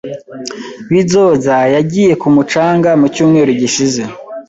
[0.91, 4.01] Bizoza yagiye ku mucanga mu cyumweru gishize.